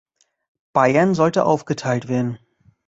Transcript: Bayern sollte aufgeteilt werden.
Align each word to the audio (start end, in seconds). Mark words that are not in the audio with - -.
Bayern 0.73 1.13
sollte 1.13 1.45
aufgeteilt 1.45 2.07
werden. 2.07 2.39